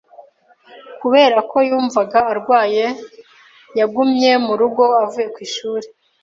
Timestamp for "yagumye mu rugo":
3.79-4.83